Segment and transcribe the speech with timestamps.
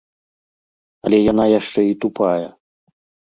[1.09, 2.47] Але яна яшчэ і тупая.